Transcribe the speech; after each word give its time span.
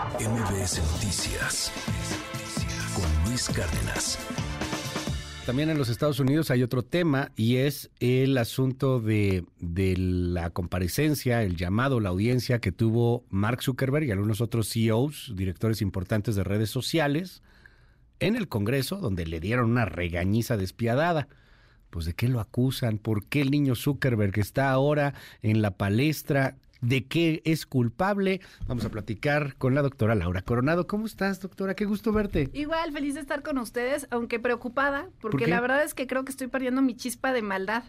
MBS 0.00 0.80
Noticias 0.92 1.70
con 2.94 3.28
Luis 3.28 3.50
Cárdenas. 3.50 4.18
También 5.44 5.68
en 5.68 5.76
los 5.76 5.90
Estados 5.90 6.18
Unidos 6.20 6.50
hay 6.50 6.62
otro 6.62 6.82
tema 6.82 7.32
y 7.36 7.56
es 7.56 7.90
el 8.00 8.38
asunto 8.38 9.00
de, 9.00 9.44
de, 9.58 9.98
la 9.98 10.48
comparecencia, 10.50 11.42
el 11.42 11.54
llamado, 11.54 12.00
la 12.00 12.08
audiencia 12.08 12.60
que 12.60 12.72
tuvo 12.72 13.26
Mark 13.28 13.62
Zuckerberg 13.62 14.06
y 14.06 14.10
algunos 14.10 14.40
otros 14.40 14.72
CEOs, 14.72 15.34
directores 15.36 15.82
importantes 15.82 16.34
de 16.34 16.44
redes 16.44 16.70
sociales, 16.70 17.42
en 18.20 18.36
el 18.36 18.48
Congreso, 18.48 18.96
donde 18.96 19.26
le 19.26 19.38
dieron 19.38 19.70
una 19.70 19.84
regañiza 19.84 20.56
despiadada. 20.56 21.28
Pues 21.90 22.06
de 22.06 22.14
qué 22.14 22.28
lo 22.28 22.40
acusan, 22.40 22.96
por 22.96 23.26
qué 23.26 23.42
el 23.42 23.50
niño 23.50 23.74
Zuckerberg 23.74 24.38
está 24.38 24.70
ahora 24.70 25.12
en 25.42 25.60
la 25.60 25.72
palestra, 25.72 26.56
de 26.80 27.04
qué 27.04 27.42
es 27.44 27.66
culpable. 27.66 28.40
Vamos 28.66 28.84
a 28.84 28.90
platicar 28.90 29.54
con 29.56 29.74
la 29.74 29.82
doctora 29.82 30.14
Laura 30.14 30.42
Coronado. 30.42 30.86
¿Cómo 30.86 31.06
estás, 31.06 31.40
doctora? 31.40 31.74
Qué 31.74 31.84
gusto 31.84 32.12
verte. 32.12 32.50
Igual, 32.52 32.92
feliz 32.92 33.14
de 33.14 33.20
estar 33.20 33.42
con 33.42 33.58
ustedes, 33.58 34.06
aunque 34.10 34.38
preocupada, 34.38 35.08
porque 35.20 35.46
la 35.46 35.60
verdad 35.60 35.82
es 35.84 35.94
que 35.94 36.06
creo 36.06 36.24
que 36.24 36.30
estoy 36.30 36.46
perdiendo 36.46 36.82
mi 36.82 36.94
chispa 36.94 37.32
de 37.32 37.42
maldad. 37.42 37.84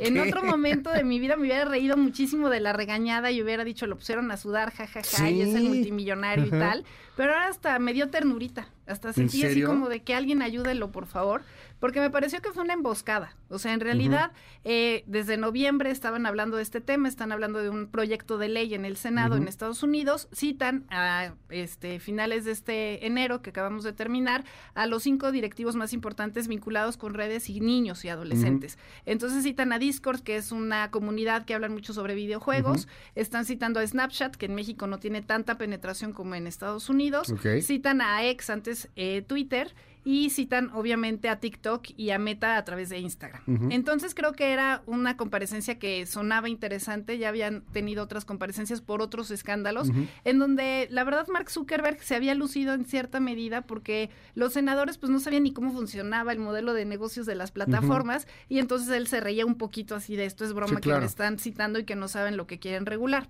En 0.00 0.18
otro 0.18 0.42
momento 0.42 0.90
de 0.90 1.02
mi 1.02 1.18
vida 1.18 1.36
me 1.36 1.42
hubiera 1.42 1.64
reído 1.64 1.96
muchísimo 1.96 2.50
de 2.50 2.60
la 2.60 2.74
regañada 2.74 3.30
y 3.30 3.42
hubiera 3.42 3.64
dicho, 3.64 3.86
lo 3.86 3.96
pusieron 3.96 4.30
a 4.30 4.36
sudar, 4.36 4.70
jajaja, 4.70 5.30
y 5.30 5.40
es 5.40 5.54
el 5.54 5.64
multimillonario 5.64 6.46
y 6.46 6.50
tal. 6.50 6.84
Pero 7.16 7.32
ahora 7.32 7.48
hasta 7.48 7.78
me 7.78 7.94
dio 7.94 8.10
ternurita. 8.10 8.68
Hasta 8.88 9.12
sentí 9.12 9.44
así 9.44 9.62
como 9.62 9.88
de 9.88 10.02
que 10.02 10.14
alguien 10.14 10.42
ayúdelo, 10.42 10.90
por 10.90 11.06
favor 11.06 11.42
porque 11.80 12.00
me 12.00 12.10
pareció 12.10 12.40
que 12.42 12.52
fue 12.52 12.64
una 12.64 12.74
emboscada. 12.74 13.36
O 13.50 13.58
sea, 13.58 13.72
en 13.72 13.80
realidad, 13.80 14.32
eh, 14.64 15.04
desde 15.06 15.36
noviembre 15.36 15.90
estaban 15.90 16.26
hablando 16.26 16.56
de 16.56 16.62
este 16.62 16.80
tema, 16.80 17.08
están 17.08 17.32
hablando 17.32 17.60
de 17.60 17.70
un 17.70 17.86
proyecto 17.86 18.36
de 18.36 18.48
ley 18.48 18.74
en 18.74 18.84
el 18.84 18.96
Senado 18.96 19.36
en 19.36 19.48
Estados 19.48 19.82
Unidos, 19.82 20.28
citan 20.34 20.84
a 20.90 21.32
este 21.48 22.00
finales 22.00 22.44
de 22.44 22.50
este 22.50 23.06
enero 23.06 23.40
que 23.40 23.50
acabamos 23.50 23.84
de 23.84 23.92
terminar 23.92 24.44
a 24.74 24.86
los 24.86 25.04
cinco 25.04 25.32
directivos 25.32 25.76
más 25.76 25.92
importantes 25.92 26.48
vinculados 26.48 26.96
con 26.96 27.14
redes 27.14 27.48
y 27.48 27.60
niños 27.60 28.04
y 28.04 28.08
adolescentes. 28.08 28.76
Entonces 29.06 29.44
citan 29.44 29.72
a 29.72 29.78
Discord, 29.78 30.20
que 30.20 30.36
es 30.36 30.52
una 30.52 30.90
comunidad 30.90 31.44
que 31.44 31.54
hablan 31.54 31.72
mucho 31.72 31.94
sobre 31.94 32.14
videojuegos, 32.14 32.88
están 33.14 33.44
citando 33.44 33.80
a 33.80 33.86
Snapchat, 33.86 34.36
que 34.36 34.46
en 34.46 34.54
México 34.54 34.86
no 34.88 34.98
tiene 34.98 35.22
tanta 35.22 35.56
penetración 35.56 36.12
como 36.12 36.34
en 36.34 36.46
Estados 36.46 36.90
Unidos, 36.90 37.32
citan 37.62 38.02
a 38.02 38.26
X, 38.26 38.50
antes 38.50 38.77
eh, 38.96 39.22
Twitter, 39.26 39.72
y 40.10 40.30
citan 40.30 40.70
obviamente 40.72 41.28
a 41.28 41.38
TikTok 41.38 41.88
y 41.98 42.12
a 42.12 42.18
Meta 42.18 42.56
a 42.56 42.64
través 42.64 42.88
de 42.88 42.98
Instagram. 42.98 43.42
Entonces 43.70 44.14
creo 44.14 44.32
que 44.32 44.54
era 44.54 44.82
una 44.86 45.18
comparecencia 45.18 45.78
que 45.78 46.06
sonaba 46.06 46.48
interesante, 46.48 47.18
ya 47.18 47.28
habían 47.28 47.60
tenido 47.74 48.04
otras 48.04 48.24
comparecencias 48.24 48.80
por 48.80 49.02
otros 49.02 49.30
escándalos, 49.30 49.90
en 50.24 50.38
donde 50.38 50.88
la 50.90 51.04
verdad 51.04 51.28
Mark 51.28 51.50
Zuckerberg 51.50 52.02
se 52.02 52.14
había 52.14 52.34
lucido 52.34 52.72
en 52.72 52.86
cierta 52.86 53.20
medida 53.20 53.66
porque 53.66 54.08
los 54.34 54.54
senadores 54.54 54.96
pues 54.96 55.12
no 55.12 55.20
sabían 55.20 55.42
ni 55.42 55.52
cómo 55.52 55.72
funcionaba 55.72 56.32
el 56.32 56.38
modelo 56.38 56.72
de 56.72 56.86
negocios 56.86 57.26
de 57.26 57.34
las 57.34 57.50
plataformas 57.50 58.26
y 58.48 58.60
entonces 58.60 58.88
él 58.88 59.08
se 59.08 59.20
reía 59.20 59.44
un 59.44 59.56
poquito 59.58 59.94
así 59.94 60.16
de 60.16 60.24
esto 60.24 60.42
es 60.46 60.54
broma 60.54 60.80
que 60.80 60.88
me 60.88 61.04
están 61.04 61.38
citando 61.38 61.78
y 61.80 61.84
que 61.84 61.96
no 61.96 62.08
saben 62.08 62.38
lo 62.38 62.46
que 62.46 62.58
quieren 62.58 62.86
regular. 62.86 63.28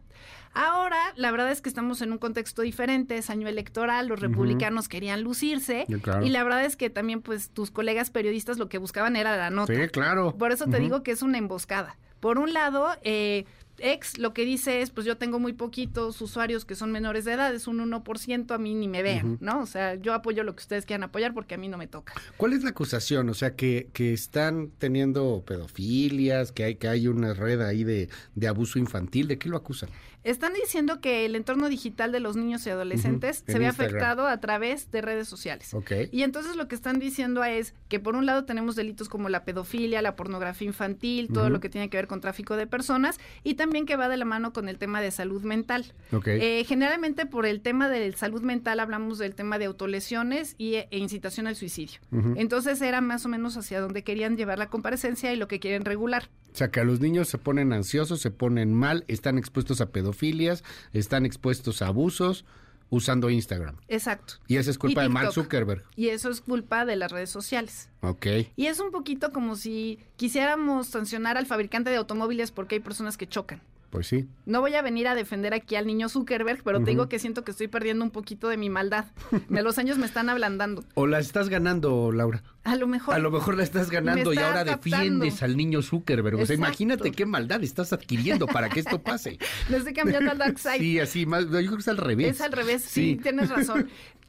Ahora, 0.55 0.99
la 1.17 1.31
verdad 1.31 1.51
es 1.51 1.61
que 1.61 1.69
estamos 1.69 2.03
en 2.03 2.13
un 2.13 2.19
contexto 2.19 2.63
diferente, 2.63 3.17
es 3.17 3.31
año 3.31 3.49
electoral, 3.49 4.09
los 4.09 4.21
republicanos 4.21 4.89
querían 4.89 5.23
lucirse 5.23 5.87
y 5.89 6.31
la 6.31 6.43
verdad 6.43 6.65
es 6.65 6.68
que 6.77 6.91
también 6.91 7.23
pues 7.23 7.51
tus 7.51 7.71
colegas 7.71 8.11
periodistas 8.11 8.59
lo 8.59 8.69
que 8.69 8.79
buscaban 8.79 9.17
era 9.17 9.37
la 9.37 9.51
nota. 9.51 9.75
Sí, 9.75 9.89
claro. 9.89 10.35
Por 10.37 10.53
eso 10.53 10.67
te 10.67 10.79
digo 10.79 11.03
que 11.03 11.13
es 11.13 11.23
una 11.23 11.39
emboscada. 11.39 11.97
Por 12.21 12.39
un 12.39 12.53
lado, 12.53 12.89
eh, 13.03 13.45
ex 13.81 14.19
lo 14.19 14.35
que 14.35 14.45
dice 14.45 14.81
es, 14.83 14.91
pues 14.91 15.07
yo 15.07 15.17
tengo 15.17 15.39
muy 15.39 15.53
poquitos 15.53 16.21
usuarios 16.21 16.65
que 16.65 16.75
son 16.75 16.93
menores 16.93 17.25
de 17.25 17.33
edad, 17.33 17.55
es 17.55 17.67
un 17.67 17.79
1%, 17.79 18.55
a 18.55 18.59
mí 18.59 18.75
ni 18.75 18.89
me 18.89 19.03
vean, 19.03 19.39
¿no? 19.41 19.61
O 19.61 19.67
sea, 19.67 19.95
yo 19.95 20.15
apoyo 20.15 20.43
lo 20.45 20.55
que 20.55 20.61
ustedes 20.61 20.87
quieran 20.87 21.05
apoyar 21.05 21.35
porque 21.35 21.55
a 21.55 21.59
mí 21.59 21.69
no 21.69 21.79
me 21.79 21.87
toca. 21.87 22.15
¿Cuál 22.37 22.53
es 22.53 22.63
la 22.63 22.71
acusación? 22.71 23.29
O 23.29 23.35
sea, 23.35 23.55
que, 23.57 23.89
que 23.93 24.13
están 24.13 24.71
teniendo 24.79 25.43
pedofilias, 25.47 26.53
que 26.53 26.65
hay, 26.65 26.75
que 26.77 26.89
hay 26.89 27.09
una 27.09 27.35
red 27.35 27.61
ahí 27.61 27.85
de, 27.85 28.09
de 28.35 28.49
abuso 28.49 28.79
infantil, 28.79 29.29
¿de 29.29 29.39
qué 29.39 29.49
lo 29.49 29.57
acusan? 29.57 29.89
Están 30.25 30.53
diciendo 30.53 31.01
que 31.01 31.25
el 31.25 31.37
entorno 31.37 31.69
digital 31.69 32.13
de 32.13 32.21
los 32.21 32.37
niños 32.37 32.67
y 32.67 32.71
adolescentes 32.71 33.45
se 33.47 33.59
ve 33.59 33.67
afectado 33.67 34.27
a 34.27 34.39
través 34.41 34.91
de 34.91 35.01
redes 35.01 35.29
sociales. 35.29 35.75
Y 36.11 36.23
entonces 36.23 36.57
lo 36.57 36.69
que 36.69 36.75
están 36.75 36.99
diciendo 36.99 37.45
es 37.45 37.73
que 37.89 38.01
por 38.01 38.17
un 38.17 38.27
lado 38.27 38.45
tenemos 38.45 38.77
delitos 38.77 39.09
como 39.09 39.29
la 39.29 39.45
pedofilia, 39.45 40.03
la 40.03 40.17
pornografía 40.17 40.67
infantil, 40.67 41.29
todo 41.33 41.51
lo 41.51 41.61
que 41.61 41.69
tiene 41.69 41.89
que 41.89 41.97
ver 41.97 42.09
con 42.09 42.21
tráfico 42.21 42.57
de 42.57 42.67
personas 42.67 43.19
y 43.45 43.55
también 43.55 43.68
que 43.87 43.97
va 43.97 44.09
de 44.09 44.17
la 44.17 44.25
mano 44.25 44.53
con 44.53 44.69
el 44.69 44.79
tema 44.79 45.01
de 45.01 45.11
salud 45.11 45.43
mental. 45.43 45.93
Eh, 46.27 46.65
generalmente 46.67 47.27
por 47.27 47.47
el 47.47 47.61
tema 47.61 47.89
de 47.89 48.13
salud 48.13 48.43
mental 48.43 48.81
hablamos 48.81 49.19
del 49.19 49.35
tema 49.35 49.59
de 49.59 49.67
autolesiones 49.67 50.55
y, 50.59 50.75
e 50.75 50.89
incitación 50.93 51.47
al 51.47 51.57
suicidio. 51.57 52.01
Entonces 52.37 52.81
era 52.83 53.01
más 53.01 53.25
o 53.25 53.29
menos 53.29 53.57
hacia 53.57 53.81
donde 53.81 54.03
querían 54.03 54.37
llevar 54.37 54.59
la 54.59 54.69
comparecencia 54.69 55.33
y 55.33 55.37
lo 55.37 55.49
que 55.49 55.61
quieren 55.61 55.85
regular. 55.85 56.29
O 56.53 56.57
sea, 56.57 56.71
que 56.71 56.81
a 56.81 56.85
los 56.85 57.01
niños 57.01 57.29
se 57.29 57.39
ponen 57.39 57.73
ansiosos, 57.73 58.21
se 58.21 58.31
ponen 58.31 58.75
mal, 58.75 59.05
están 59.07 59.39
expuestos 59.39 59.81
a 59.81 59.91
pedofilias, 59.91 60.65
están 60.93 61.27
expuestos 61.27 61.83
a 61.83 61.89
abusos 61.89 62.45
usando 62.91 63.31
Instagram. 63.31 63.77
Exacto. 63.89 64.35
Y 64.47 64.57
eso 64.57 64.71
es 64.71 64.79
culpa 64.79 65.03
de 65.03 65.09
Mark 65.09 65.33
Zuckerberg. 65.33 65.85
Y 65.97 66.09
eso 66.09 66.31
es 66.31 66.41
culpa 66.41 66.85
de 66.85 66.97
las 66.97 67.13
redes 67.13 67.31
sociales. 67.31 67.89
Ok. 68.01 68.27
Y 68.57 68.67
es 68.67 68.81
un 68.81 68.91
poquito 68.91 69.33
como 69.33 69.57
si 69.57 69.99
quisiéramos 70.17 70.89
sancionar 70.89 71.37
al 71.37 71.47
fabricante 71.47 71.91
de 71.91 71.97
automóviles 71.97 72.51
porque 72.51 72.77
hay 72.77 72.81
personas 72.81 73.17
que 73.17 73.29
chocan. 73.29 73.61
Pues 73.91 74.07
sí. 74.07 74.29
No 74.45 74.61
voy 74.61 74.75
a 74.75 74.83
venir 74.83 75.09
a 75.09 75.15
defender 75.15 75.55
aquí 75.55 75.75
al 75.75 75.87
niño 75.87 76.09
Zuckerberg, 76.09 76.63
pero 76.63 76.83
te 76.83 76.91
digo 76.91 77.09
que 77.09 77.19
siento 77.19 77.43
que 77.43 77.53
estoy 77.53 77.69
perdiendo 77.69 78.05
un 78.05 78.11
poquito 78.11 78.49
de 78.49 78.57
mi 78.57 78.69
maldad. 78.69 79.07
De 79.49 79.63
los 79.63 79.79
años 79.79 79.97
me 79.99 80.07
están 80.07 80.29
ablandando. 80.29 80.85
O 80.95 81.07
la 81.07 81.19
estás 81.19 81.49
ganando, 81.49 82.13
Laura. 82.13 82.43
A 82.65 82.77
lo 82.77 82.87
mejor. 82.87 83.15
A 83.15 83.19
lo 83.19 83.31
mejor 83.31 83.57
la 83.57 83.63
estás 83.63 83.91
ganando 83.91 84.35
y 84.35 84.39
ahora 84.39 84.65
defiendes 84.65 85.43
al 85.43 85.57
niño 85.57 85.81
Zuckerberg. 85.81 86.39
O 86.39 86.47
sea, 86.47 86.57
imagínate 86.57 87.13
qué 87.13 87.25
maldad 87.25 87.63
estás 87.63 87.93
adquiriendo 87.93 88.47
para 88.47 88.69
que 88.69 88.81
esto 88.81 89.01
pase. 89.01 89.39
Le 89.71 89.79
estoy 89.79 89.95
cambiando 89.95 90.31
al 90.31 90.39
dark 90.39 90.59
side. 90.59 90.79
Sí, 90.79 91.01
así, 91.01 91.27
más, 91.27 91.45
yo 91.45 91.51
creo 91.51 91.71
que 91.71 91.79
es 91.79 91.89
al 91.89 91.97
revés. 91.97 92.37
Es 92.37 92.41
al 92.41 92.53
revés, 92.53 92.83
sí 92.83 93.19
tienes 93.23 93.49
razón. 93.49 93.89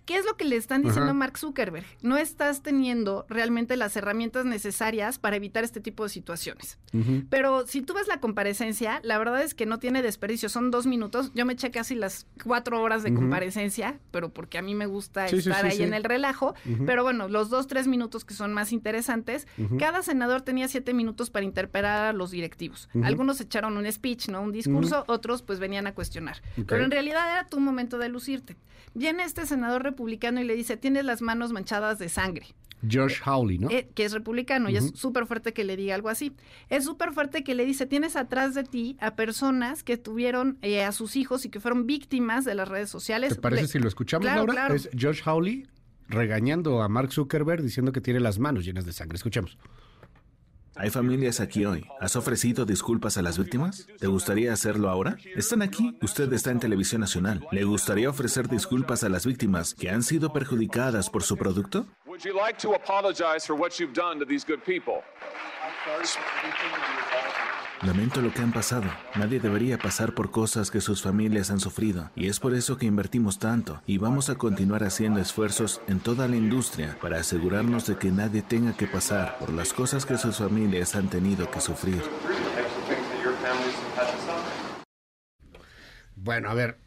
¿Qué 0.09 0.17
es 0.17 0.25
lo 0.25 0.37
que 0.37 0.45
le 0.45 0.55
están 0.55 0.81
diciendo 0.81 1.11
a 1.11 1.13
Mark 1.13 1.37
Zuckerberg? 1.37 1.85
No 2.01 2.17
estás 2.17 2.63
teniendo 2.63 3.27
realmente 3.29 3.77
las 3.77 3.95
herramientas 3.95 4.43
necesarias 4.43 5.19
para 5.19 5.35
evitar 5.35 5.63
este 5.63 5.81
tipo 5.81 6.01
de 6.01 6.09
situaciones. 6.09 6.79
Pero 7.29 7.67
si 7.67 7.83
tú 7.83 7.93
ves 7.93 8.07
la 8.07 8.19
comparecencia, 8.19 9.01
la 9.03 9.19
verdad 9.19 9.43
es 9.43 9.53
que 9.53 9.67
no 9.67 9.77
tiene 9.77 10.01
desperdicio. 10.01 10.49
Son 10.49 10.71
dos 10.71 10.87
minutos. 10.87 11.31
Yo 11.35 11.45
me 11.45 11.53
eché 11.53 11.69
casi 11.69 11.93
las 11.93 12.25
cuatro 12.43 12.81
horas 12.81 13.03
de 13.03 13.13
comparecencia, 13.13 13.99
pero 14.09 14.33
porque 14.33 14.57
a 14.57 14.63
mí 14.63 14.73
me 14.73 14.87
gusta 14.87 15.27
estar 15.27 15.63
ahí 15.63 15.83
en 15.83 15.93
el 15.93 16.03
relajo. 16.03 16.55
Pero 16.87 17.03
bueno, 17.03 17.27
los 17.27 17.51
dos, 17.51 17.67
tres 17.67 17.85
minutos 17.85 18.25
que 18.25 18.33
son 18.33 18.51
más 18.51 18.73
interesantes, 18.73 19.45
cada 19.77 20.01
senador 20.01 20.41
tenía 20.41 20.67
siete 20.69 20.91
minutos 20.95 21.29
para 21.29 21.45
interpelar 21.45 22.05
a 22.07 22.13
los 22.13 22.31
directivos. 22.31 22.89
Algunos 23.03 23.39
echaron 23.41 23.77
un 23.77 23.85
speech, 23.91 24.29
¿no? 24.29 24.41
Un 24.41 24.53
discurso, 24.53 25.03
otros 25.05 25.43
pues 25.43 25.59
venían 25.59 25.85
a 25.85 25.93
cuestionar. 25.93 26.41
Pero 26.65 26.83
en 26.83 26.89
realidad 26.89 27.31
era 27.31 27.47
tu 27.47 27.59
momento 27.59 27.99
de 27.99 28.09
lucirte. 28.09 28.57
Viene 28.95 29.21
este 29.21 29.45
senador 29.45 29.83
republicano 29.83 29.98
y 30.07 30.43
le 30.43 30.55
dice, 30.55 30.77
tienes 30.77 31.05
las 31.05 31.21
manos 31.21 31.51
manchadas 31.51 31.99
de 31.99 32.09
sangre. 32.09 32.47
George 32.87 33.17
eh, 33.17 33.29
Howley, 33.29 33.57
¿no? 33.57 33.69
Eh, 33.69 33.89
que 33.93 34.05
es 34.05 34.13
republicano 34.13 34.69
y 34.69 34.77
es 34.77 34.91
súper 34.95 35.25
fuerte 35.25 35.53
que 35.53 35.63
le 35.63 35.75
diga 35.75 35.95
algo 35.95 36.09
así. 36.09 36.33
Es 36.69 36.85
súper 36.85 37.11
fuerte 37.11 37.43
que 37.43 37.55
le 37.55 37.65
dice, 37.65 37.85
tienes 37.85 38.15
atrás 38.15 38.53
de 38.55 38.63
ti 38.63 38.97
a 39.01 39.15
personas 39.15 39.83
que 39.83 39.97
tuvieron 39.97 40.57
eh, 40.61 40.83
a 40.83 40.91
sus 40.91 41.15
hijos 41.15 41.45
y 41.45 41.49
que 41.49 41.59
fueron 41.59 41.85
víctimas 41.85 42.45
de 42.45 42.55
las 42.55 42.69
redes 42.69 42.89
sociales. 42.89 43.35
¿Te 43.35 43.41
parece 43.41 43.67
si 43.67 43.79
lo 43.79 43.87
escuchamos 43.87 44.27
ahora? 44.29 44.67
Es 44.67 44.89
George 44.95 45.21
Howley 45.25 45.67
regañando 46.07 46.81
a 46.81 46.87
Mark 46.87 47.11
Zuckerberg 47.11 47.61
diciendo 47.61 47.91
que 47.91 48.01
tiene 48.01 48.19
las 48.19 48.39
manos 48.39 48.65
llenas 48.65 48.85
de 48.85 48.93
sangre. 48.93 49.17
Escuchemos. 49.17 49.57
Hay 50.75 50.89
familias 50.89 51.39
aquí 51.39 51.65
hoy. 51.65 51.85
¿Has 51.99 52.15
ofrecido 52.15 52.65
disculpas 52.65 53.17
a 53.17 53.21
las 53.21 53.37
víctimas? 53.37 53.87
¿Te 53.99 54.07
gustaría 54.07 54.53
hacerlo 54.53 54.89
ahora? 54.89 55.17
Están 55.35 55.61
aquí. 55.61 55.97
Usted 56.01 56.31
está 56.33 56.51
en 56.51 56.59
televisión 56.59 57.01
nacional. 57.01 57.45
¿Le 57.51 57.63
gustaría 57.63 58.09
ofrecer 58.09 58.47
disculpas 58.47 59.03
a 59.03 59.09
las 59.09 59.25
víctimas 59.25 59.73
que 59.73 59.89
han 59.89 60.03
sido 60.03 60.31
perjudicadas 60.31 61.09
por 61.09 61.23
su 61.23 61.37
producto? 61.37 61.85
Lamento 67.81 68.19
lo 68.21 68.33
que 68.33 68.41
han 68.41 68.51
pasado. 68.51 68.83
Nadie 69.15 69.39
debería 69.39 69.77
pasar 69.77 70.13
por 70.13 70.31
cosas 70.31 70.69
que 70.69 70.81
sus 70.81 71.01
familias 71.01 71.49
han 71.49 71.61
sufrido. 71.61 72.11
Y 72.13 72.27
es 72.27 72.39
por 72.39 72.53
eso 72.53 72.77
que 72.77 72.85
invertimos 72.85 73.39
tanto 73.39 73.81
y 73.87 73.97
vamos 73.97 74.29
a 74.29 74.35
continuar 74.35 74.83
haciendo 74.83 75.21
esfuerzos 75.21 75.81
en 75.87 76.01
toda 76.01 76.27
la 76.27 76.35
industria 76.35 76.97
para 77.01 77.19
asegurarnos 77.19 77.87
de 77.87 77.97
que 77.97 78.11
nadie 78.11 78.41
tenga 78.41 78.75
que 78.75 78.85
pasar 78.85 79.37
por 79.39 79.53
las 79.53 79.71
cosas 79.71 80.05
que 80.05 80.17
sus 80.17 80.37
familias 80.37 80.93
han 80.95 81.09
tenido 81.09 81.49
que 81.49 81.61
sufrir. 81.61 82.01
Bueno, 86.17 86.49
a 86.49 86.53
ver, 86.53 86.77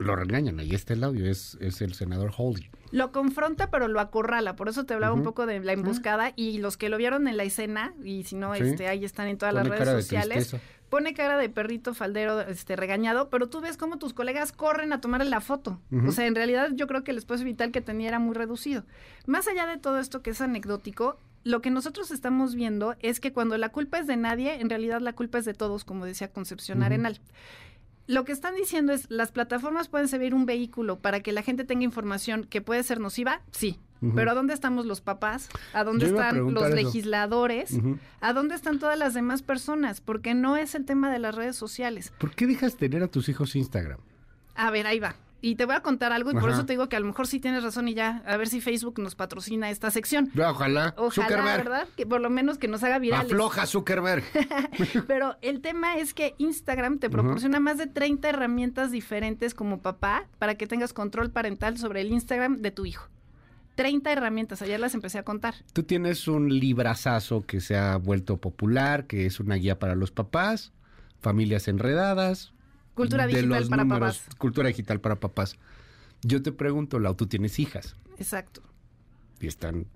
lo 0.00 0.16
regañan, 0.16 0.58
ahí 0.58 0.74
está 0.74 0.94
el 0.94 1.04
audio, 1.04 1.30
es, 1.30 1.56
es 1.60 1.80
el 1.82 1.94
senador 1.94 2.32
Holdy. 2.36 2.70
Lo 2.90 3.12
confronta, 3.12 3.70
pero 3.70 3.86
lo 3.86 4.00
acorrala, 4.00 4.56
por 4.56 4.68
eso 4.68 4.84
te 4.84 4.94
hablaba 4.94 5.14
un 5.14 5.22
poco 5.22 5.46
de 5.46 5.60
la 5.60 5.72
emboscada 5.72 6.32
y 6.34 6.58
los 6.58 6.76
que 6.76 6.88
lo 6.88 6.96
vieron 6.96 7.28
en 7.28 7.36
la 7.36 7.44
escena, 7.44 7.94
y 8.02 8.24
si 8.24 8.34
no, 8.34 8.54
este, 8.54 8.88
ahí 8.88 9.04
están 9.04 9.28
en 9.28 9.38
todas 9.38 9.54
las 9.54 9.68
redes 9.68 9.88
sociales, 9.88 10.56
pone 10.88 11.14
cara 11.14 11.38
de 11.38 11.48
perrito 11.48 11.94
faldero 11.94 12.40
este 12.40 12.74
regañado, 12.76 13.30
pero 13.30 13.48
tú 13.48 13.60
ves 13.60 13.76
cómo 13.76 13.98
tus 13.98 14.12
colegas 14.12 14.52
corren 14.52 14.92
a 14.92 15.00
tomarle 15.00 15.30
la 15.30 15.40
foto. 15.40 15.80
O 16.06 16.10
sea, 16.10 16.26
en 16.26 16.34
realidad 16.34 16.70
yo 16.74 16.86
creo 16.86 17.04
que 17.04 17.12
el 17.12 17.18
espacio 17.18 17.44
vital 17.44 17.70
que 17.70 17.80
tenía 17.80 18.08
era 18.08 18.18
muy 18.18 18.34
reducido. 18.34 18.84
Más 19.26 19.46
allá 19.46 19.66
de 19.66 19.78
todo 19.78 20.00
esto 20.00 20.22
que 20.22 20.30
es 20.30 20.40
anecdótico, 20.40 21.18
lo 21.44 21.62
que 21.62 21.70
nosotros 21.70 22.10
estamos 22.10 22.54
viendo 22.54 22.96
es 23.00 23.20
que 23.20 23.32
cuando 23.32 23.56
la 23.56 23.70
culpa 23.70 23.98
es 23.98 24.06
de 24.06 24.16
nadie, 24.16 24.60
en 24.60 24.68
realidad 24.68 25.00
la 25.00 25.14
culpa 25.14 25.38
es 25.38 25.44
de 25.44 25.54
todos, 25.54 25.84
como 25.84 26.04
decía 26.04 26.28
Concepción 26.28 26.82
Arenal. 26.82 27.20
Lo 28.10 28.24
que 28.24 28.32
están 28.32 28.56
diciendo 28.56 28.92
es, 28.92 29.08
¿las 29.08 29.30
plataformas 29.30 29.86
pueden 29.86 30.08
servir 30.08 30.34
un 30.34 30.44
vehículo 30.44 30.98
para 30.98 31.20
que 31.20 31.30
la 31.30 31.42
gente 31.42 31.62
tenga 31.62 31.84
información 31.84 32.42
que 32.42 32.60
puede 32.60 32.82
ser 32.82 32.98
nociva? 32.98 33.40
Sí. 33.52 33.78
Pero 34.16 34.32
¿a 34.32 34.34
dónde 34.34 34.52
estamos 34.52 34.84
los 34.84 35.00
papás? 35.00 35.48
¿A 35.72 35.84
dónde 35.84 36.06
están 36.06 36.52
los 36.52 36.70
legisladores? 36.70 37.78
¿A 38.20 38.32
dónde 38.32 38.56
están 38.56 38.80
todas 38.80 38.98
las 38.98 39.14
demás 39.14 39.42
personas? 39.42 40.00
Porque 40.00 40.34
no 40.34 40.56
es 40.56 40.74
el 40.74 40.86
tema 40.86 41.12
de 41.12 41.20
las 41.20 41.36
redes 41.36 41.54
sociales. 41.54 42.12
¿Por 42.18 42.34
qué 42.34 42.48
dejas 42.48 42.76
tener 42.76 43.04
a 43.04 43.06
tus 43.06 43.28
hijos 43.28 43.54
Instagram? 43.54 44.00
A 44.56 44.72
ver, 44.72 44.88
ahí 44.88 44.98
va. 44.98 45.14
Y 45.40 45.56
te 45.56 45.64
voy 45.64 45.74
a 45.74 45.80
contar 45.80 46.12
algo 46.12 46.30
y 46.30 46.34
por 46.34 46.50
eso 46.50 46.66
te 46.66 46.74
digo 46.74 46.88
que 46.88 46.96
a 46.96 47.00
lo 47.00 47.06
mejor 47.06 47.26
sí 47.26 47.40
tienes 47.40 47.62
razón 47.62 47.88
y 47.88 47.94
ya, 47.94 48.22
a 48.26 48.36
ver 48.36 48.48
si 48.48 48.60
Facebook 48.60 48.98
nos 48.98 49.14
patrocina 49.14 49.70
esta 49.70 49.90
sección. 49.90 50.30
Ojalá. 50.38 50.94
Ojalá, 50.96 51.56
¿verdad? 51.56 51.88
Que 51.96 52.06
por 52.06 52.20
lo 52.20 52.30
menos 52.30 52.58
que 52.58 52.68
nos 52.68 52.82
haga 52.82 52.98
viral. 52.98 53.26
Afloja 53.26 53.66
Zuckerberg. 53.66 54.24
Pero 55.06 55.36
el 55.40 55.60
tema 55.60 55.96
es 55.96 56.14
que 56.14 56.34
Instagram 56.38 56.98
te 56.98 57.08
proporciona 57.08 57.60
más 57.60 57.78
de 57.78 57.86
30 57.86 58.28
herramientas 58.28 58.90
diferentes 58.90 59.54
como 59.54 59.80
papá 59.80 60.24
para 60.38 60.56
que 60.56 60.66
tengas 60.66 60.92
control 60.92 61.30
parental 61.30 61.78
sobre 61.78 62.02
el 62.02 62.12
Instagram 62.12 62.58
de 62.58 62.70
tu 62.70 62.86
hijo. 62.86 63.08
30 63.76 64.12
herramientas, 64.12 64.60
ayer 64.60 64.78
las 64.78 64.94
empecé 64.94 65.18
a 65.18 65.22
contar. 65.22 65.54
Tú 65.72 65.84
tienes 65.84 66.28
un 66.28 66.50
librazazo 66.50 67.40
que 67.42 67.62
se 67.62 67.78
ha 67.78 67.96
vuelto 67.96 68.36
popular, 68.36 69.06
que 69.06 69.24
es 69.24 69.40
una 69.40 69.54
guía 69.54 69.78
para 69.78 69.94
los 69.94 70.10
papás, 70.10 70.72
familias 71.20 71.66
enredadas, 71.66 72.52
Cultura 73.00 73.26
digital 73.26 73.68
para 73.68 73.84
papás. 73.84 74.22
Cultura 74.38 74.68
digital 74.68 75.00
para 75.00 75.20
papás. 75.20 75.56
Yo 76.22 76.42
te 76.42 76.52
pregunto, 76.52 76.98
Lau, 76.98 77.14
tú 77.14 77.26
tienes 77.26 77.58
hijas. 77.58 77.96
Exacto. 78.18 78.62
Y 79.40 79.46
están 79.46 79.86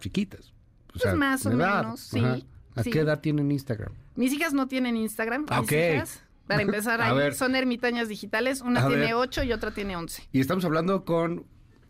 chiquitas. 0.00 0.52
O 0.94 0.98
pues 0.98 1.14
más 1.16 1.46
o 1.46 1.50
menos, 1.50 2.00
sí. 2.00 2.20
¿A 2.76 2.82
qué 2.82 3.00
edad 3.00 3.20
tienen 3.20 3.50
Instagram? 3.50 3.92
Mis 4.16 4.32
hijas 4.32 4.52
no 4.52 4.68
tienen 4.68 4.96
Instagram. 4.96 5.46
Mis 5.60 5.72
hijas, 5.72 6.22
para 6.46 6.62
empezar, 6.62 7.34
son 7.34 7.56
ermitañas 7.56 8.08
digitales. 8.08 8.60
Una 8.60 8.86
tiene 8.86 9.14
8 9.14 9.44
y 9.44 9.52
otra 9.52 9.70
tiene 9.70 9.96
11. 9.96 10.28
Y 10.32 10.40
estamos 10.40 10.64
hablando 10.64 11.04
con 11.04 11.46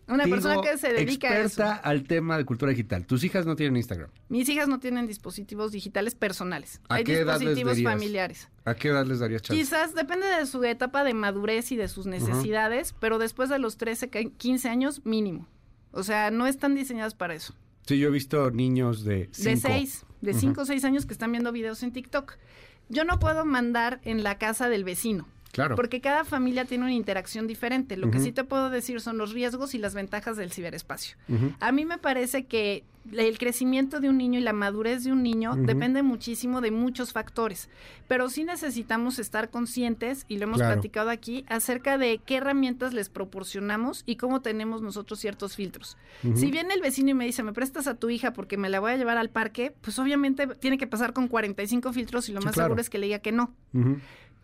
una 0.07 0.25
persona 0.25 0.61
que 0.61 0.77
se 0.79 0.93
dedica 0.93 1.29
a 1.29 1.39
eso. 1.41 1.65
al 1.83 2.05
tema 2.05 2.37
de 2.37 2.45
cultura 2.45 2.71
digital. 2.71 3.07
¿Tus 3.07 3.25
hijas 3.25 3.47
no 3.47 3.57
tienen 3.57 3.77
Instagram? 3.77 4.11
Mis 4.29 4.49
hijas 4.49 4.69
no 4.69 4.79
tienen 4.79 5.07
dispositivos 5.07 5.73
digitales 5.73 6.15
personales. 6.15 6.81
Hay 6.89 7.05
dispositivos 7.05 7.83
familiares. 7.83 8.49
¿A 8.65 8.75
qué 8.75 8.89
edad 8.89 9.07
les 9.07 9.21
darías 9.21 9.43
chance? 9.43 9.61
Quizás 9.61 9.95
depende 9.95 10.27
de 10.27 10.47
su 10.47 10.63
etapa 10.65 11.05
de 11.05 11.15
madurez 11.15 11.73
y 11.73 11.77
de 11.77 11.89
sus 11.89 12.07
necesidades, 12.07 12.95
pero 12.99 13.19
después 13.19 13.49
de 13.49 13.59
los 13.59 13.77
13, 13.77 14.11
15 14.11 14.69
años 14.69 15.05
mínimo. 15.05 15.49
O 15.93 16.03
sea, 16.03 16.31
no 16.31 16.47
están 16.47 16.75
diseñadas 16.75 17.15
para 17.15 17.35
eso. 17.35 17.55
Sí, 17.87 17.99
yo 17.99 18.09
he 18.09 18.11
visto 18.11 18.51
niños 18.51 19.05
de 19.05 19.29
5. 19.33 19.51
De 19.51 19.57
6, 19.57 20.07
de 20.23 20.35
5 20.35 20.61
o 20.61 20.65
6 20.65 20.85
años 20.85 21.07
que 21.07 21.13
están 21.13 21.33
viendo 21.33 21.53
videos 21.53 21.83
en 21.83 21.93
TikTok. 21.93 22.37
Yo 22.89 23.05
no 23.05 23.19
puedo 23.19 23.45
mandar 23.45 24.01
en 24.05 24.23
la 24.23 24.39
casa 24.39 24.69
del 24.69 24.85
vecino. 24.85 25.27
Porque 25.77 26.01
cada 26.01 26.25
familia 26.25 26.65
tiene 26.65 26.85
una 26.85 26.93
interacción 26.93 27.47
diferente. 27.47 27.97
Lo 27.97 28.11
que 28.11 28.21
sí 28.21 28.33
te 28.33 28.45
puedo 28.45 28.71
decir 28.71 29.01
son 29.01 29.19
los 29.19 29.33
riesgos 29.33 29.75
y 29.75 29.79
las 29.79 29.95
ventajas 29.95 30.37
del 30.37 30.53
ciberespacio. 30.53 31.17
A 31.61 31.73
mí 31.73 31.85
me 31.85 31.99
parece 31.99 32.47
que 32.47 32.85
el 33.13 33.39
crecimiento 33.39 34.01
de 34.01 34.09
un 34.09 34.17
niño 34.17 34.39
y 34.39 34.43
la 34.43 34.55
madurez 34.55 35.05
de 35.05 35.13
un 35.13 35.23
niño 35.23 35.55
depende 35.57 36.03
muchísimo 36.03 36.61
de 36.61 36.71
muchos 36.71 37.13
factores, 37.13 37.69
pero 38.09 38.29
sí 38.31 38.45
necesitamos 38.45 39.19
estar 39.19 39.51
conscientes, 39.51 40.25
y 40.29 40.39
lo 40.39 40.45
hemos 40.45 40.59
platicado 40.59 41.11
aquí, 41.11 41.45
acerca 41.49 41.99
de 41.99 42.21
qué 42.25 42.37
herramientas 42.37 42.95
les 42.95 43.09
proporcionamos 43.09 44.05
y 44.07 44.17
cómo 44.17 44.41
tenemos 44.41 44.81
nosotros 44.83 45.21
ciertos 45.21 45.55
filtros. 45.55 45.97
Si 46.35 46.51
viene 46.51 46.75
el 46.75 46.81
vecino 46.81 47.11
y 47.11 47.15
me 47.15 47.27
dice, 47.27 47.43
me 47.43 47.53
prestas 47.53 47.87
a 47.87 47.95
tu 47.95 48.11
hija 48.11 48.33
porque 48.33 48.57
me 48.57 48.71
la 48.71 48.81
voy 48.81 48.93
a 48.93 48.97
llevar 48.97 49.19
al 49.19 49.31
parque, 49.31 49.75
pues 49.81 49.99
obviamente 49.99 50.47
tiene 50.47 50.79
que 50.79 50.87
pasar 50.87 51.13
con 51.13 51.29
45 51.29 51.93
filtros 51.93 52.29
y 52.29 52.33
lo 52.33 52.41
más 52.41 52.55
seguro 52.55 52.81
es 52.81 52.89
que 52.89 52.99
le 52.99 53.07
diga 53.07 53.19
que 53.19 53.33
no. 53.33 53.55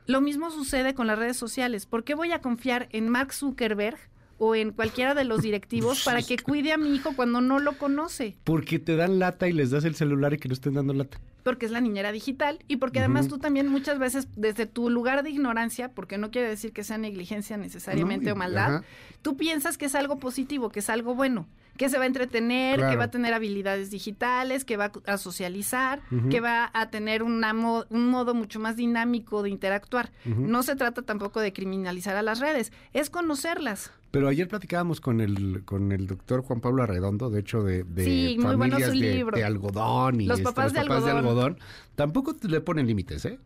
Lo 0.06 0.20
mismo 0.20 0.50
sucede 0.50 0.94
con 0.94 1.06
las 1.06 1.19
redes 1.19 1.37
sociales. 1.37 1.87
¿Por 1.87 2.05
qué 2.05 2.14
voy 2.14 2.32
a 2.32 2.41
confiar 2.41 2.88
en 2.93 3.08
Mark 3.08 3.32
Zuckerberg 3.32 3.99
o 4.38 4.55
en 4.55 4.73
cualquiera 4.73 5.14
de 5.14 5.25
los 5.25 5.43
directivos 5.43 6.02
para 6.05 6.23
que 6.23 6.38
cuide 6.38 6.73
a 6.73 6.79
mi 6.79 6.94
hijo 6.94 7.14
cuando 7.14 7.41
no 7.41 7.58
lo 7.58 7.79
conoce? 7.79 8.37
Porque 8.44 8.79
te 8.79 8.97
dan 8.97 9.19
lata 9.19 9.49
y 9.49 9.52
les 9.52 9.70
das 9.70 9.85
el 9.85 9.94
celular 9.94 10.32
y 10.35 10.38
que 10.38 10.49
no 10.49 10.55
estén 10.55 10.75
dando 10.75 10.94
lata. 10.94 11.20
Porque 11.43 11.67
es 11.67 11.73
la 11.73 11.81
niñera 11.81 12.12
digital 12.12 12.58
y 12.69 12.76
porque 12.76 12.99
además 12.99 13.29
tú 13.29 13.38
también 13.38 13.69
muchas 13.69 13.99
veces 13.99 14.29
desde 14.37 14.67
tu 14.67 14.91
lugar 14.91 15.23
de 15.23 15.31
ignorancia, 15.31 15.91
porque 15.93 16.19
no 16.19 16.31
quiere 16.31 16.49
decir 16.49 16.73
que 16.73 16.85
sea 16.85 16.99
negligencia 16.99 17.56
necesariamente 17.56 18.31
o 18.31 18.37
maldad, 18.37 18.82
tú 19.23 19.37
piensas 19.37 19.79
que 19.79 19.87
es 19.87 19.94
algo 19.94 20.19
positivo, 20.19 20.69
que 20.70 20.81
es 20.81 20.91
algo 20.91 21.14
bueno 21.14 21.49
que 21.81 21.88
se 21.88 21.97
va 21.97 22.05
a 22.05 22.06
entretener, 22.09 22.79
que 22.79 22.97
va 22.97 23.05
a 23.05 23.11
tener 23.11 23.32
habilidades 23.32 23.91
digitales, 23.91 24.67
que 24.67 24.77
va 24.77 24.93
a 25.06 25.17
socializar, 25.17 26.03
que 26.29 26.38
va 26.43 26.71
a 26.75 26.91
tener 26.91 27.23
un 27.23 27.41
modo 28.11 28.35
mucho 28.35 28.61
más 28.61 28.77
dinámico 28.77 29.43
de 29.43 29.49
interactuar. 29.49 30.12
No 30.27 30.62
se 30.62 30.77
trata 30.77 31.00
tampoco 31.00 31.41
de 31.41 31.55
criminalizar 31.55 32.17
a 32.17 32.23
las 32.23 32.38
redes, 32.38 32.71
es 32.93 33.09
conocerlas. 33.09 33.93
Pero 34.11 34.29
ayer 34.29 34.47
platicábamos 34.47 35.00
con 35.00 35.23
el 35.23 35.62
con 35.65 35.93
el 35.93 36.06
doctor 36.06 36.43
Juan 36.43 36.61
Pablo 36.61 36.82
Arredondo, 36.82 37.31
de 37.31 37.41
hecho, 37.41 37.62
de, 37.62 37.85
de 37.85 38.37
familias 38.43 38.93
de, 38.93 39.44
algodón 39.44 40.21
y 40.21 40.26
los 40.26 40.38
este, 40.38 40.53
papás, 40.53 40.75
de, 40.75 40.81
algodón. 40.81 41.56
Tampoco 41.94 42.37
le 42.43 42.61
ponen 42.61 42.88
límites, 42.88 43.25
¿eh? 43.25 43.41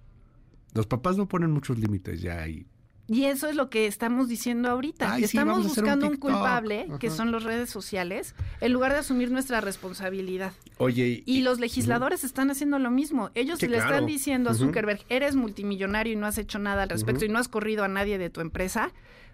Los 0.72 0.88
papás 0.88 1.16
no 1.16 1.28
ponen 1.28 1.52
muchos 1.52 1.78
límites 1.78 2.20
ya 2.20 2.42
ahí. 2.42 2.66
Y 3.06 3.24
eso 3.24 3.48
es 3.48 3.54
lo 3.54 3.68
que 3.68 3.86
estamos 3.86 4.28
diciendo 4.28 4.70
ahorita. 4.70 5.18
estamos 5.18 5.62
buscando 5.62 6.08
un, 6.08 6.16
culpable, 6.16 6.88
que 7.00 7.10
son 7.10 7.32
las 7.32 7.42
redes 7.42 7.68
sociales, 7.68 8.34
en 8.60 8.72
lugar 8.72 8.92
de 8.92 8.98
asumir 8.98 9.30
nuestra 9.30 9.60
responsabilidad. 9.60 10.52
Oye. 10.78 11.22
Y, 11.26 11.42
los 11.42 11.60
legisladores 11.60 12.24
están 12.24 12.50
haciendo 12.50 12.78
lo 12.78 12.90
mismo. 12.90 13.30
Ellos 13.34 13.60
le 13.62 13.76
están 13.76 14.06
diciendo 14.06 14.50
a 14.50 14.54
Zuckerberg, 14.54 15.00
eres 15.10 15.36
multimillonario 15.36 16.14
y 16.14 16.16
no 16.16 16.26
has 16.26 16.38
hecho 16.38 16.58
nada 16.58 16.84
al 16.84 16.88
respecto 16.88 17.24
y 17.24 17.28
no 17.28 17.38
has 17.38 17.48
corrido 17.48 17.84
a 17.84 17.88
nadie 17.88 18.16
de 18.16 18.30
tu 18.30 18.40
empresa. 18.40 18.92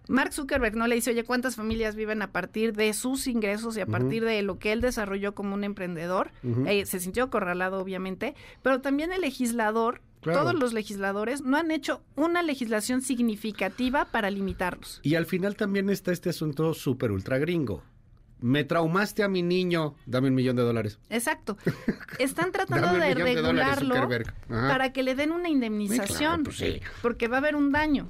Mark 0.08 0.32
Zuckerberg 0.32 0.74
no 0.74 0.88
le 0.88 0.96
dice, 0.96 1.10
oye, 1.10 1.22
¿cuántas 1.22 1.54
familias 1.54 1.94
viven 1.94 2.20
a 2.22 2.32
partir 2.32 2.74
de 2.74 2.92
sus 2.94 3.28
ingresos 3.28 3.76
y 3.76 3.80
a 3.80 3.86
partir 3.86 4.24
de 4.24 4.42
lo 4.42 4.58
que 4.58 4.72
él 4.72 4.80
desarrolló 4.80 5.34
como 5.36 5.54
un 5.54 5.62
emprendedor? 5.62 6.32
Eh, 6.66 6.84
se 6.86 6.98
sintió 6.98 7.24
acorralado, 7.24 7.80
obviamente, 7.80 8.34
pero 8.62 8.80
también 8.80 9.12
el 9.12 9.20
legislador 9.20 10.00
todos 10.20 10.54
los 10.54 10.72
legisladores 10.72 11.42
no 11.42 11.56
han 11.56 11.70
hecho 11.70 12.02
una 12.16 12.42
legislación 12.42 13.02
significativa 13.02 14.04
para 14.06 14.30
limitarlos. 14.30 15.00
Y 15.02 15.14
al 15.14 15.26
final 15.26 15.56
también 15.56 15.90
está 15.90 16.12
este 16.12 16.30
asunto 16.30 16.74
súper 16.74 17.10
ultra 17.10 17.38
gringo. 17.38 17.82
Me 18.40 18.64
traumaste 18.64 19.22
a 19.22 19.28
mi 19.28 19.42
niño, 19.42 19.94
dame 20.06 20.28
un 20.28 20.34
millón 20.34 20.56
de 20.56 20.62
dólares. 20.62 20.98
Exacto. 21.10 21.58
Están 22.18 22.52
tratando 22.52 22.94
de 22.94 23.14
regularlo 23.14 24.08
para 24.48 24.92
que 24.92 25.02
le 25.02 25.14
den 25.14 25.32
una 25.32 25.48
indemnización, 25.48 26.44
pues 26.44 26.62
porque 27.02 27.28
va 27.28 27.36
a 27.36 27.40
haber 27.40 27.54
un 27.54 27.70
daño. 27.70 28.08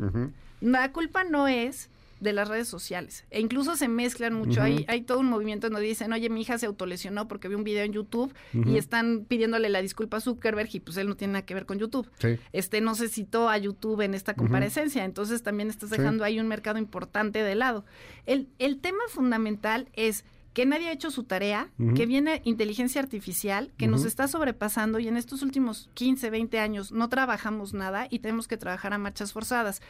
La 0.60 0.92
culpa 0.92 1.24
no 1.24 1.48
es 1.48 1.89
de 2.20 2.32
las 2.32 2.48
redes 2.48 2.68
sociales. 2.68 3.24
E 3.30 3.40
incluso 3.40 3.76
se 3.76 3.88
mezclan 3.88 4.34
mucho. 4.34 4.62
hay, 4.62 4.84
hay 4.88 5.02
todo 5.02 5.18
un 5.18 5.26
movimiento 5.26 5.68
donde 5.68 5.86
dicen, 5.86 6.12
oye, 6.12 6.28
mi 6.28 6.42
hija 6.42 6.58
se 6.58 6.66
autolesionó 6.66 7.28
porque 7.28 7.48
vio 7.48 7.58
un 7.58 7.64
video 7.64 7.84
en 7.84 7.92
YouTube 7.92 8.32
y 8.52 8.76
están 8.76 9.24
pidiéndole 9.26 9.68
la 9.68 9.82
disculpa 9.82 10.18
a 10.18 10.20
Zuckerberg 10.20 10.68
y 10.72 10.80
pues 10.80 10.96
él 10.96 11.08
no 11.08 11.16
tiene 11.16 11.32
nada 11.32 11.46
que 11.46 11.54
ver 11.54 11.66
con 11.66 11.78
YouTube. 11.78 12.08
Este 12.52 12.80
no 12.80 12.94
se 12.94 13.08
citó 13.08 13.48
a 13.48 13.58
YouTube 13.58 14.02
en 14.02 14.14
esta 14.14 14.34
comparecencia, 14.34 15.04
entonces 15.04 15.42
también 15.42 15.70
estás 15.70 15.90
dejando 15.90 16.24
ahí 16.24 16.38
un 16.38 16.48
mercado 16.48 16.78
importante 16.78 17.42
de 17.42 17.54
lado. 17.54 17.84
El, 18.26 18.48
el 18.58 18.78
tema 18.80 19.02
fundamental 19.08 19.88
es 19.94 20.24
que 20.52 20.66
nadie 20.66 20.88
ha 20.88 20.92
hecho 20.92 21.10
su 21.10 21.24
tarea, 21.24 21.70
que 21.94 22.06
viene 22.06 22.42
inteligencia 22.44 23.00
artificial, 23.00 23.72
que 23.76 23.86
nos 23.86 24.04
está 24.04 24.26
sobrepasando 24.26 24.98
y 24.98 25.06
en 25.06 25.16
estos 25.16 25.42
últimos 25.42 25.90
15, 25.94 26.28
20 26.30 26.58
años 26.58 26.92
no 26.92 27.08
trabajamos 27.08 27.72
nada 27.72 28.08
y 28.10 28.18
tenemos 28.18 28.48
que 28.48 28.56
trabajar 28.56 28.92
a 28.92 28.98
marchas 28.98 29.32
forzadas. 29.32 29.80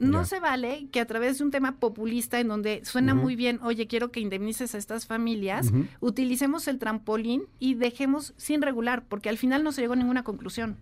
No 0.00 0.24
se 0.24 0.40
vale 0.40 0.88
que 0.90 0.98
a 0.98 1.06
través 1.06 1.38
de 1.38 1.44
un 1.44 1.50
tema 1.50 1.76
populista 1.76 2.40
en 2.40 2.48
donde 2.48 2.82
suena 2.84 3.14
muy 3.14 3.36
bien, 3.36 3.60
oye, 3.62 3.86
quiero 3.86 4.10
que 4.10 4.18
indemnices 4.20 4.74
a 4.74 4.78
estas 4.78 5.06
familias, 5.06 5.70
utilicemos 6.00 6.66
el 6.68 6.78
trampolín 6.78 7.42
y 7.58 7.74
dejemos 7.74 8.32
sin 8.38 8.62
regular, 8.62 9.04
porque 9.06 9.28
al 9.28 9.36
final 9.36 9.62
no 9.62 9.72
se 9.72 9.82
llegó 9.82 9.92
a 9.92 9.96
ninguna 9.96 10.24
conclusión. 10.24 10.78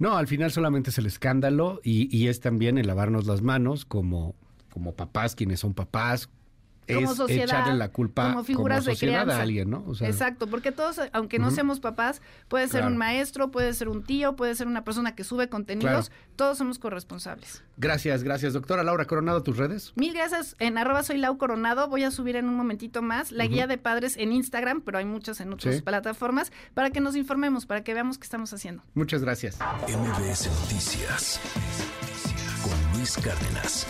No, 0.00 0.16
al 0.16 0.26
final 0.26 0.50
solamente 0.50 0.90
es 0.90 0.98
el 0.98 1.06
escándalo 1.06 1.80
y, 1.84 2.14
y 2.14 2.26
es 2.26 2.40
también 2.40 2.76
el 2.76 2.88
lavarnos 2.88 3.26
las 3.26 3.40
manos 3.40 3.84
como, 3.84 4.34
como 4.72 4.94
papás, 4.94 5.36
quienes 5.36 5.60
son 5.60 5.72
papás, 5.72 6.28
como 6.94 7.10
es 7.10 7.16
sociedad, 7.16 7.44
echarle 7.44 7.74
la 7.74 7.88
culpa 7.90 8.28
como 8.30 8.44
figuras 8.44 8.84
como 8.84 8.92
sociedad 8.94 9.18
de 9.20 9.24
crianza. 9.24 9.38
a 9.40 9.42
alguien, 9.42 9.70
¿no? 9.70 9.84
O 9.86 9.94
sea, 9.94 10.08
Exacto, 10.08 10.46
porque 10.46 10.72
todos, 10.72 11.00
aunque 11.12 11.38
no 11.38 11.50
seamos 11.50 11.80
papás, 11.80 12.22
puede 12.48 12.66
ser 12.68 12.80
Claro. 12.80 12.92
un 12.92 12.96
maestro, 12.98 13.50
puede 13.50 13.72
ser 13.74 13.88
un 13.88 14.02
tío, 14.04 14.36
puede 14.36 14.54
ser 14.54 14.66
una 14.66 14.84
persona 14.84 15.14
que 15.14 15.24
sube 15.24 15.48
contenidos, 15.48 16.12
todos 16.36 16.58
somos 16.58 16.78
corresponsables. 16.78 17.62
Gracias, 17.76 18.22
gracias, 18.22 18.52
doctora 18.52 18.82
Laura 18.82 19.06
Coronado, 19.06 19.42
tus 19.42 19.56
redes. 19.56 19.92
Mil 19.96 20.12
gracias. 20.14 20.54
En 20.58 20.78
arroba 20.78 21.02
soy 21.02 21.18
Lau 21.18 21.36
Coronado. 21.38 21.88
Voy 21.88 22.04
a 22.04 22.10
subir 22.10 22.36
en 22.36 22.48
un 22.48 22.54
momentito 22.54 23.02
más 23.02 23.32
la 23.32 23.46
guía 23.46 23.66
de 23.66 23.78
padres 23.78 24.16
en 24.16 24.32
Instagram, 24.32 24.80
pero 24.82 24.98
hay 24.98 25.04
muchas 25.04 25.40
en 25.40 25.52
otras 25.52 25.76
Sí. 25.76 25.82
plataformas, 25.82 26.52
para 26.74 26.90
que 26.90 27.00
nos 27.00 27.16
informemos, 27.16 27.66
para 27.66 27.82
que 27.84 27.92
veamos 27.94 28.18
qué 28.18 28.24
estamos 28.24 28.52
haciendo. 28.52 28.82
Muchas 28.94 29.22
gracias. 29.22 29.58
MBS 29.88 30.48
Noticias 30.62 31.40
con 32.62 32.98
Luis 32.98 33.16
Cárdenas. 33.16 33.86